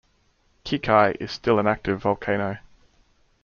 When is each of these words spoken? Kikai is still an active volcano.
Kikai 0.65 1.15
is 1.21 1.31
still 1.31 1.59
an 1.59 1.67
active 1.67 2.01
volcano. 2.01 2.57